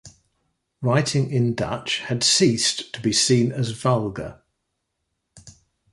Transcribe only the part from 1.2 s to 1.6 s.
in